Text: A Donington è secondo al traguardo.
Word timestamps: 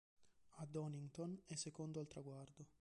A 0.57 0.65
Donington 0.65 1.39
è 1.45 1.53
secondo 1.53 1.99
al 1.99 2.07
traguardo. 2.07 2.65